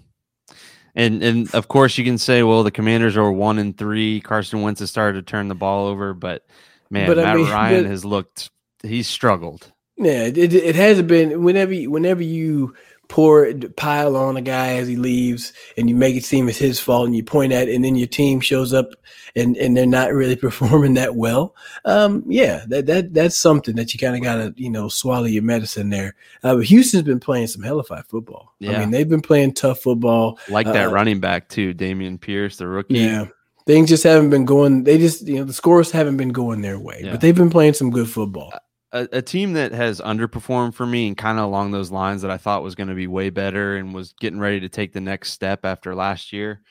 [0.94, 4.20] And and of course you can say, well, the Commanders are one and three.
[4.20, 6.46] Carson Wentz has started to turn the ball over, but
[6.90, 8.50] man, but, Matt I mean, Ryan but, has looked.
[8.82, 9.72] He's struggled.
[9.98, 11.42] Yeah, it, it hasn't been.
[11.42, 12.74] Whenever whenever you
[13.08, 16.80] pour pile on a guy as he leaves and you make it seem it's his
[16.80, 18.90] fault and you point at it and then your team shows up
[19.34, 21.54] and, and they're not really performing that well.
[21.84, 25.26] Um, yeah, that, that, that's something that you kind of got to, you know, swallow
[25.26, 26.14] your medicine there.
[26.42, 28.54] Uh, Houston's been playing some hellified football.
[28.58, 28.72] Yeah.
[28.72, 30.38] I mean, they've been playing tough football.
[30.48, 32.94] Like that uh, running back too, Dameon Pierce, the rookie.
[32.94, 33.26] Yeah.
[33.66, 34.84] Things just haven't been going.
[34.84, 37.10] They just, you know, the scores haven't been going their way, yeah.
[37.10, 38.52] but they've been playing some good football
[38.96, 42.30] a, a, team that has underperformed for me and kind of along those lines that
[42.30, 45.00] I thought was going to be way better and was getting ready to take the
[45.00, 46.62] next step after last year.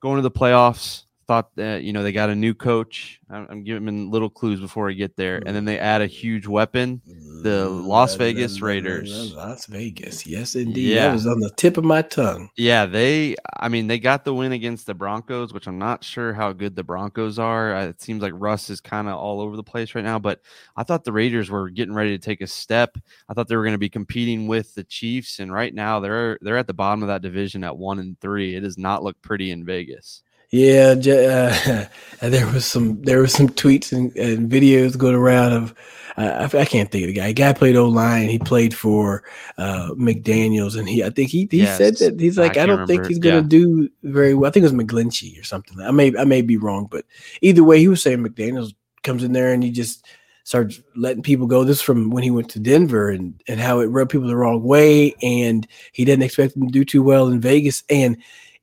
[0.00, 3.20] Going to the playoffs, thought that you know they got a new coach.
[3.30, 6.46] I'm, I'm giving little clues before I get there, and then they add a huge
[6.46, 7.00] weapon,
[7.42, 9.34] the Las Vegas Raiders.
[9.34, 10.94] Las Vegas, yes, indeed.
[10.94, 11.08] Yeah.
[11.08, 12.50] That was on the tip of my tongue.
[12.56, 13.36] Yeah, they.
[13.58, 16.76] I mean, they got the win against the Broncos, which I'm not sure how good
[16.76, 17.74] the Broncos are.
[17.74, 20.40] It seems like Russ is kind of all over the place right now, but
[20.76, 22.96] I thought the Raiders were getting ready to take a step.
[23.28, 26.38] I thought they were going to be competing with the Chiefs, and right now they're
[26.40, 28.54] they're at the bottom of that division at one and three.
[28.54, 30.22] It does not look pretty in Vegas.
[30.52, 31.86] Yeah, uh,
[32.20, 35.74] there was some there was some tweets and, and videos going around of
[36.18, 37.28] uh, I, I, can't think of the guy.
[37.28, 38.28] The guy played O line.
[38.28, 39.24] He played for
[39.56, 42.66] uh, McDaniels, and he I think he he yes, said that he's like I, I
[42.66, 42.92] don't remember.
[42.92, 43.48] think he's gonna yeah.
[43.48, 44.48] do very well.
[44.48, 45.80] I think it was McGlinchey or something.
[45.80, 47.06] I may I may be wrong, but
[47.40, 50.06] either way, he was saying McDaniels comes in there and he just
[50.44, 51.64] started letting people go.
[51.64, 54.62] This from when he went to Denver and and how it rubbed people the wrong
[54.62, 58.18] way, and he didn't expect them to do too well in Vegas, and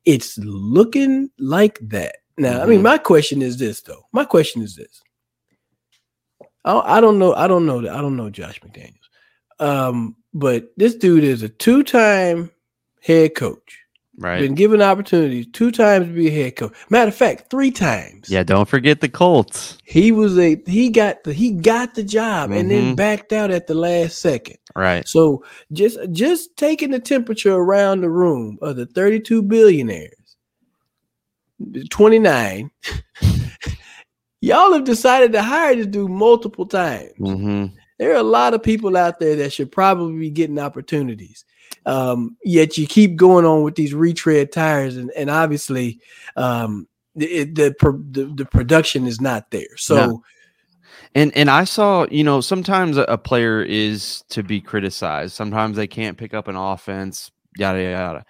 [0.06, 2.54] it's looking like that now.
[2.54, 2.62] Mm-hmm.
[2.62, 2.84] I mean, mm-hmm.
[2.84, 4.06] my question is this though.
[4.12, 5.02] My question is this.
[6.66, 7.34] I, I don't know.
[7.34, 7.80] I don't know.
[7.80, 8.96] I don't know Josh McDaniels.
[9.60, 12.52] Um, but this dude is a two-time
[13.02, 13.80] head coach.
[14.20, 14.42] Right.
[14.42, 16.74] Been given opportunities two times to be a head coach.
[16.90, 18.30] Matter of fact, three times.
[18.30, 19.78] Yeah, don't forget the Colts.
[19.86, 22.60] He was a he got the he got the job mm-hmm.
[22.60, 22.96] and then mm-hmm.
[22.96, 24.58] backed out at the last second.
[24.76, 25.08] Right.
[25.08, 30.36] So just just taking the temperature around the room of the 32 billionaires,
[31.90, 32.70] 29.
[34.42, 37.14] y'all have decided to hire this dude multiple times.
[37.20, 37.74] Mm-hmm.
[38.00, 41.46] There are a lot of people out there that should probably be getting opportunities.
[41.90, 46.00] Um, yet you keep going on with these retread tires, and, and obviously,
[46.36, 47.76] um, the, the,
[48.12, 49.76] the the production is not there.
[49.76, 49.96] So.
[49.96, 50.24] No.
[51.16, 55.34] And and I saw, you know, sometimes a player is to be criticized.
[55.34, 58.26] Sometimes they can't pick up an offense, Yada yada yada.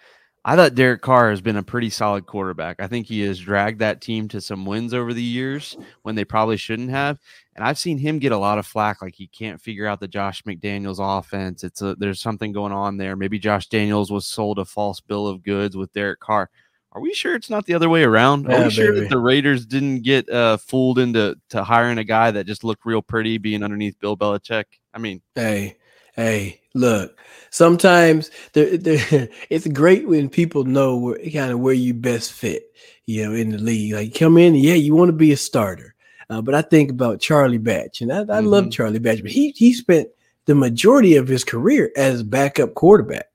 [0.46, 2.80] I thought Derek Carr has been a pretty solid quarterback.
[2.80, 6.24] I think he has dragged that team to some wins over the years when they
[6.24, 7.20] probably shouldn't have.
[7.60, 10.08] And I've seen him get a lot of flack, like he can't figure out the
[10.08, 11.66] Josh McDaniels offense.
[11.66, 13.18] It's a, there's something going on there.
[13.18, 16.50] Maybe Josh Daniels was sold a false bill of goods with Derek Carr.
[16.94, 18.46] Are we sure it's not the other way around?
[18.48, 22.06] Yeah, Are we sure that the Raiders didn't get uh, fooled into to hiring a
[22.06, 24.64] guy that just looked real pretty being underneath Bill Belichick?
[24.94, 25.80] I mean, hey,
[26.16, 27.20] hey, look.
[27.50, 32.64] Sometimes they're, they're, it's great when people know where, kind of where you best fit,
[33.06, 33.96] you know, in the league.
[33.96, 35.94] Like come in, yeah, you want to be a starter.
[36.30, 38.48] Uh, but I think about Charlie Batch, and I, I mm-hmm.
[38.48, 40.10] love Charlie Batch, but he he spent
[40.46, 43.28] the majority of his career as backup quarterback.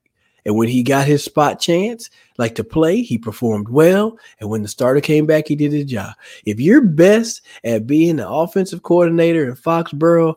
[0.45, 4.17] And when he got his spot chance, like to play, he performed well.
[4.39, 6.13] And when the starter came back, he did his job.
[6.45, 10.35] If you're best at being the offensive coordinator in Foxborough,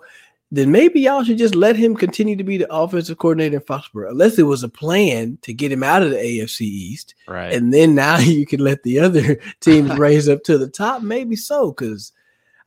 [0.51, 4.11] then maybe y'all should just let him continue to be the offensive coordinator in Foxborough,
[4.11, 7.15] unless it was a plan to get him out of the AFC East.
[7.27, 7.53] Right.
[7.53, 11.03] And then now you can let the other teams raise up to the top.
[11.03, 12.13] Maybe so, because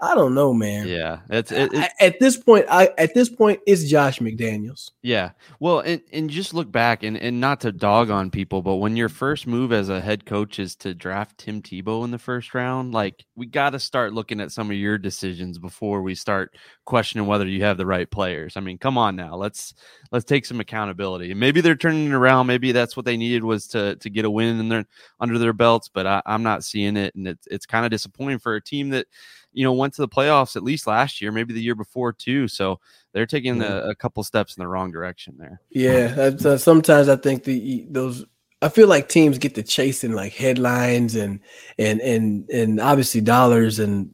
[0.03, 0.87] I don't know, man.
[0.87, 2.65] Yeah, it's, it, I, at this point.
[2.67, 4.89] I at this point it's Josh McDaniels.
[5.03, 8.77] Yeah, well, and and just look back and and not to dog on people, but
[8.77, 12.17] when your first move as a head coach is to draft Tim Tebow in the
[12.17, 16.15] first round, like we got to start looking at some of your decisions before we
[16.15, 18.57] start questioning whether you have the right players.
[18.57, 19.75] I mean, come on now, let's
[20.11, 21.29] let's take some accountability.
[21.29, 22.47] And maybe they're turning it around.
[22.47, 24.85] Maybe that's what they needed was to to get a win in their
[25.19, 28.39] under their belts, but I, I'm not seeing it, and it's it's kind of disappointing
[28.39, 29.05] for a team that
[29.53, 32.47] you know, went to the playoffs at least last year, maybe the year before too.
[32.47, 32.79] So
[33.13, 35.61] they're taking the, a couple steps in the wrong direction there.
[35.69, 38.25] Yeah, uh, sometimes I think the those
[38.61, 41.39] I feel like teams get to chasing like headlines and
[41.77, 44.13] and and and obviously dollars and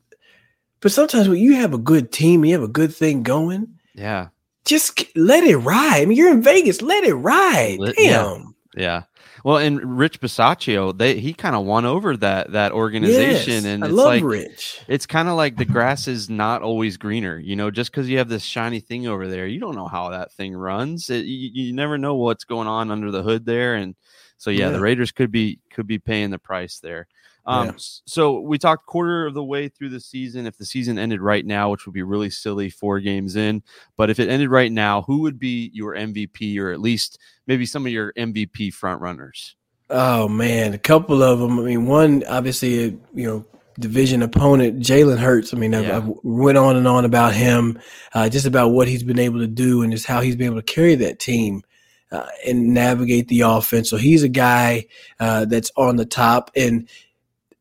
[0.80, 3.67] but sometimes when you have a good team, you have a good thing going.
[3.95, 4.28] Yeah.
[4.65, 6.02] Just let it ride.
[6.02, 6.82] I mean, you're in Vegas.
[6.82, 7.80] Let it ride.
[7.80, 7.93] Damn.
[7.97, 8.43] Yeah.
[8.78, 9.04] Yeah.
[9.44, 13.84] Well, and Rich Bisaccia, they he kind of won over that that organization, yes, and
[13.84, 14.82] I it's love like Rich.
[14.88, 17.38] It's kind of like the grass is not always greener.
[17.38, 20.10] You know, just because you have this shiny thing over there, you don't know how
[20.10, 21.10] that thing runs.
[21.10, 23.96] It, you, you never know what's going on under the hood there, and
[24.38, 27.08] so yeah, yeah, the Raiders could be could be paying the price there.
[27.48, 27.74] Um, yeah.
[27.78, 30.46] So we talked quarter of the way through the season.
[30.46, 33.64] If the season ended right now, which would be really silly, four games in,
[33.96, 37.66] but if it ended right now, who would be your MVP or at least maybe
[37.66, 39.56] some of your MVP front runners?
[39.90, 41.58] Oh man, a couple of them.
[41.60, 43.46] I mean, one obviously, you know,
[43.80, 45.54] division opponent Jalen Hurts.
[45.54, 46.00] I mean, yeah.
[46.00, 47.80] I, I, went on and on about him,
[48.14, 50.62] uh, just about what he's been able to do and just how he's been able
[50.62, 51.64] to carry that team.
[52.10, 53.90] Uh, and navigate the offense.
[53.90, 54.86] So he's a guy
[55.20, 56.50] uh, that's on the top.
[56.56, 56.88] And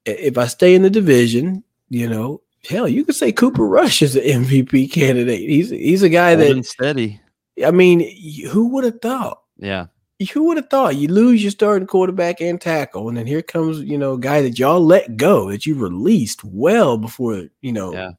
[0.07, 4.17] if I stay in the division, you know, hell, you could say Cooper Rush is
[4.17, 5.41] an MVP candidate.
[5.41, 7.21] He's he's a guy that steady.
[7.65, 8.01] I mean,
[8.49, 9.43] who would have thought?
[9.59, 9.87] Yeah.
[10.33, 13.81] Who would have thought you lose your starting quarterback and tackle, and then here comes
[13.81, 17.93] you know a guy that y'all let go that you released well before you know
[17.93, 18.13] yeah.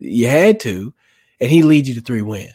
[0.00, 0.92] you had to,
[1.40, 2.52] and he leads you to three wins.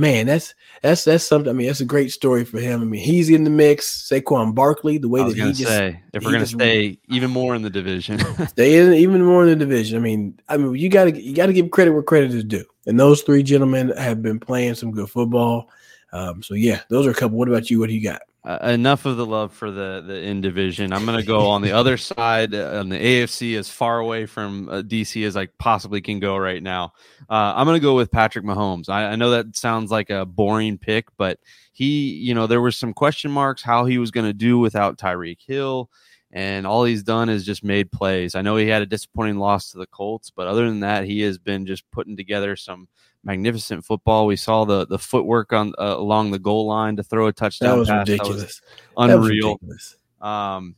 [0.00, 1.50] Man, that's that's that's something.
[1.50, 2.80] I mean, that's a great story for him.
[2.80, 4.08] I mean, he's in the mix.
[4.08, 7.60] Saquon Barkley, the way that he just say, if we're gonna stay even more in
[7.60, 9.98] the division, stay in even more in the division.
[9.98, 12.64] I mean, I mean, you gotta you gotta give credit where credit is due.
[12.86, 15.68] And those three gentlemen have been playing some good football.
[16.14, 17.36] Um, so yeah, those are a couple.
[17.36, 17.78] What about you?
[17.78, 18.22] What do you got?
[18.42, 20.94] Uh, enough of the love for the the in division.
[20.94, 24.24] I'm going to go on the other side uh, on the AFC as far away
[24.24, 26.94] from uh, DC as I possibly can go right now.
[27.28, 28.88] Uh, I'm going to go with Patrick Mahomes.
[28.88, 31.38] I, I, know that sounds like a boring pick, but
[31.74, 34.96] he, you know, there was some question marks how he was going to do without
[34.96, 35.90] Tyreek Hill,
[36.32, 38.34] and all he's done is just made plays.
[38.34, 41.20] I know he had a disappointing loss to the Colts, but other than that, he
[41.20, 42.88] has been just putting together some
[43.24, 44.26] magnificent football.
[44.26, 47.70] We saw the the footwork on uh, along the goal line to throw a touchdown.
[47.70, 48.08] That was pass.
[48.08, 48.60] ridiculous.
[48.96, 49.58] That was unreal.
[49.62, 50.76] That was um,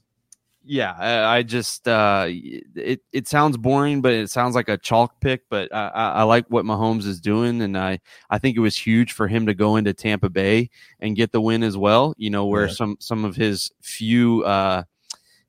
[0.64, 5.20] yeah, I, I just uh, it it sounds boring, but it sounds like a chalk
[5.20, 5.42] pick.
[5.50, 7.98] But I, I, I, like what Mahomes is doing, and I
[8.30, 11.40] I think it was huge for him to go into Tampa Bay and get the
[11.40, 12.14] win as well.
[12.16, 12.74] You know, where yeah.
[12.74, 14.84] some some of his few uh,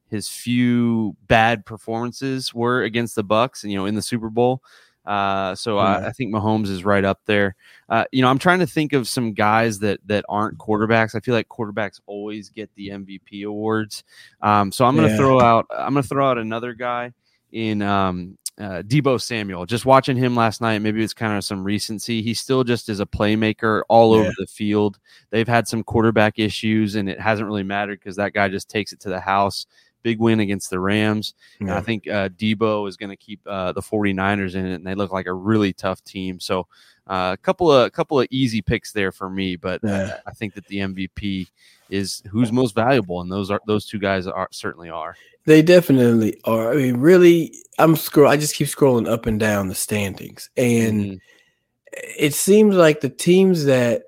[0.09, 4.63] his few bad performances were against the Bucs, and you know, in the Super Bowl.
[5.05, 5.83] Uh, so yeah.
[5.83, 7.55] I, I, think Mahomes is right up there.
[7.89, 11.13] Uh, you know, I'm trying to think of some guys that that aren't quarterbacks.
[11.13, 14.03] I feel like quarterbacks always get the MVP awards.
[14.41, 15.19] Um, so I'm going to yeah.
[15.19, 15.65] throw out.
[15.71, 17.11] I'm going to throw out another guy
[17.51, 19.65] in um, uh, Deebo Samuel.
[19.65, 22.21] Just watching him last night, maybe it's kind of some recency.
[22.21, 24.21] He still just is a playmaker all yeah.
[24.21, 24.99] over the field.
[25.31, 28.93] They've had some quarterback issues, and it hasn't really mattered because that guy just takes
[28.93, 29.65] it to the house
[30.03, 31.33] big win against the Rams.
[31.67, 34.95] I think uh, Deebo is going to keep uh, the 49ers in it, and they
[34.95, 36.39] look like a really tough team.
[36.39, 36.67] So
[37.07, 40.19] uh, a couple of a couple of easy picks there for me, but yeah.
[40.25, 41.47] I think that the MVP
[41.89, 45.15] is who's most valuable, and those are those two guys are certainly are.
[45.45, 46.71] They definitely are.
[46.71, 48.29] I mean, really, I'm scroll.
[48.29, 51.97] I just keep scrolling up and down the standings, and mm-hmm.
[52.17, 54.03] it seems like the teams that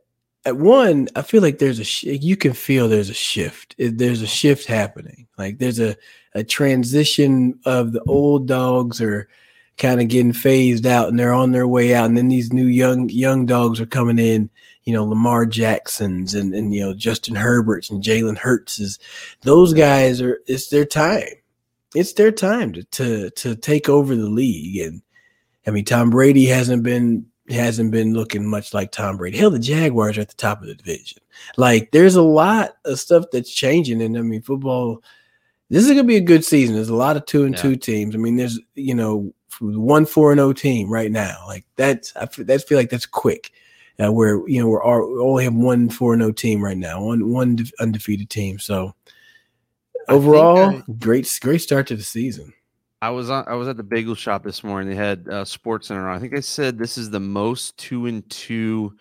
[0.45, 3.75] at one, I feel like there's a sh- you can feel there's a shift.
[3.79, 5.27] There's a shift happening.
[5.37, 5.95] Like there's a
[6.35, 9.27] a transition of the old dogs are
[9.77, 12.67] kind of getting phased out and they're on their way out, and then these new
[12.67, 14.49] young young dogs are coming in.
[14.83, 18.99] You know, Lamar Jacksons and and you know Justin Herberts and Jalen Hurts is
[19.41, 20.39] those guys are.
[20.45, 21.33] It's their time.
[21.95, 24.77] It's their time to to to take over the league.
[24.85, 25.01] And
[25.65, 29.37] I mean, Tom Brady hasn't been hasn't been looking much like Tom Brady.
[29.37, 31.19] Hell, the Jaguars are at the top of the division.
[31.57, 34.01] Like, there's a lot of stuff that's changing.
[34.01, 35.03] And I mean, football,
[35.69, 36.75] this is going to be a good season.
[36.75, 37.61] There's a lot of two and yeah.
[37.61, 38.15] two teams.
[38.15, 41.37] I mean, there's, you know, one four and O oh team right now.
[41.45, 43.51] Like, that's, I feel, feel like that's quick.
[44.03, 46.63] Uh, where, you know, we're all, we only have one four and O oh team
[46.63, 48.59] right now, one, one undefeated team.
[48.59, 48.93] So,
[50.09, 52.53] overall, I, great, great start to the season.
[53.01, 53.45] I was on.
[53.47, 54.89] I was at the bagel shop this morning.
[54.89, 56.15] They had uh, Sports Center on.
[56.15, 58.95] I think I said this is the most two and two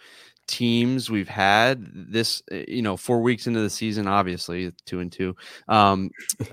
[0.46, 5.10] teams we've had this eh, you know four weeks into the season obviously two and
[5.10, 5.34] two
[5.68, 6.10] um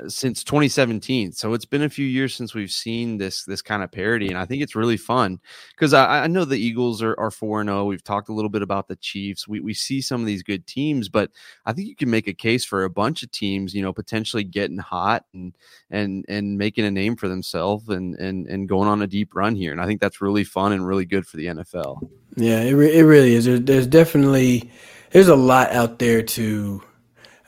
[0.08, 3.92] since 2017 so it's been a few years since we've seen this this kind of
[3.92, 5.40] parity and i think it's really fun
[5.76, 8.62] because I, I know the eagles are, are 4 0 we've talked a little bit
[8.62, 9.48] about the chiefs.
[9.48, 11.32] We, we see some of these good teams but
[11.66, 14.44] i think you can make a case for a bunch of teams you know potentially
[14.44, 15.54] getting hot and
[15.90, 19.56] and and making a name for themselves and and and going on a deep run
[19.56, 22.02] here and i think that's really fun and really good for the nfl
[22.36, 23.46] yeah, it, re- it really is.
[23.46, 24.72] There's, there's definitely
[25.12, 26.82] there's a lot out there to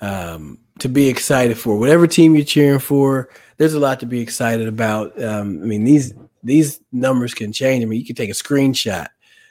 [0.02, 1.78] um, to be excited for.
[1.78, 5.22] Whatever team you're cheering for, there's a lot to be excited about.
[5.22, 7.84] Um, I mean these these numbers can change.
[7.84, 9.08] I mean you can take a screenshot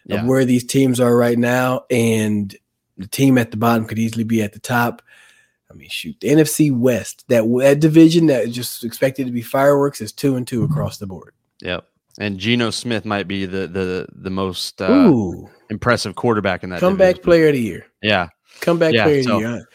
[0.07, 0.21] yeah.
[0.21, 2.55] of where these teams are right now, and
[2.99, 5.03] the team at the bottom could easily be at the top.
[5.71, 9.40] I mean, shoot, the NFC West, that that division that is just expected to be
[9.40, 11.35] fireworks, is two and two across the board.
[11.62, 11.87] Yep.
[12.18, 15.11] And Geno Smith might be the the the most uh,
[15.70, 16.81] impressive quarterback in that.
[16.81, 17.25] Comeback division.
[17.25, 17.87] player of the year.
[18.03, 18.29] Yeah.
[18.61, 19.68] Comeback yeah, player so, of the year.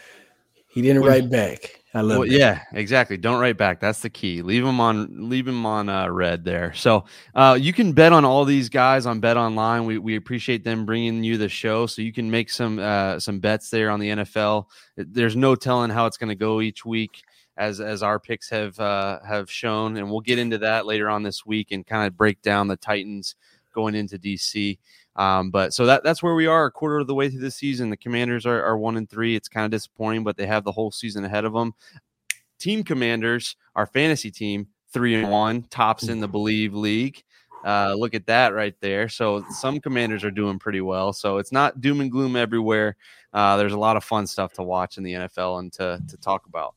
[0.68, 1.82] He didn't well, write back.
[1.96, 3.18] I love well, Yeah, exactly.
[3.18, 3.80] Don't write back.
[3.80, 4.44] That's the key.
[4.44, 6.74] Leave him on leave him on uh, red there.
[6.76, 9.86] So uh, you can bet on all these guys on Bet Online.
[9.86, 13.40] We, we appreciate them bringing you the show, so you can make some uh, some
[13.40, 14.66] bets there on the NFL.
[14.96, 17.24] There's no telling how it's going to go each week
[17.58, 21.24] as as our picks have uh, have shown, and we'll get into that later on
[21.24, 23.36] this week and kind of break down the Titans
[23.74, 24.78] going into DC.
[25.16, 27.52] Um, but so that that's where we are, a quarter of the way through the
[27.52, 27.90] season.
[27.90, 29.36] The Commanders are, are one and three.
[29.36, 31.74] It's kind of disappointing, but they have the whole season ahead of them.
[32.60, 37.24] Team Commanders, our fantasy team, three and one, tops in the Bleav League.
[37.66, 39.10] Uh, look at that right there.
[39.10, 41.12] So some commanders are doing pretty well.
[41.12, 42.96] So it's not doom and gloom everywhere.
[43.34, 46.18] Uh, there's a lot of fun stuff to watch in the NFL and to to
[46.18, 46.77] talk about.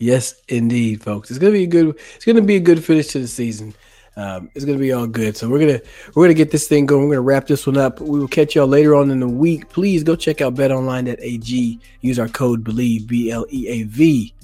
[0.00, 1.30] Yes, indeed, folks.
[1.30, 1.94] It's gonna be a good.
[2.16, 3.74] It's gonna be a good finish to the season.
[4.16, 5.36] Um, it's gonna be all good.
[5.36, 5.80] So we're gonna
[6.14, 7.02] we're gonna get this thing going.
[7.02, 8.00] We're gonna wrap this one up.
[8.00, 9.68] We will catch y'all later on in the week.
[9.68, 11.80] Please go check out BetOnline.ag.
[12.00, 14.34] Use our code Bleav B L E A V,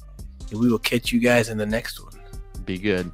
[0.51, 2.13] and we will catch you guys in the next one.
[2.67, 3.11] Be good.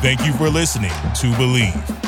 [0.00, 2.07] Thank you for listening to Bleav.